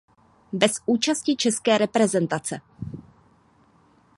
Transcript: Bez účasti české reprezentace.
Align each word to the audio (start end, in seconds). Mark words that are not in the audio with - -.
Bez 0.53 0.79
účasti 0.85 1.35
české 1.35 1.77
reprezentace. 1.77 2.61